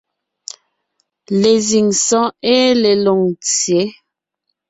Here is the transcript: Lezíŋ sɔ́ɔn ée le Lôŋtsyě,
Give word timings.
Lezíŋ 1.41 1.87
sɔ́ɔn 2.05 2.31
ée 2.53 2.69
le 2.81 2.91
Lôŋtsyě, 3.03 3.81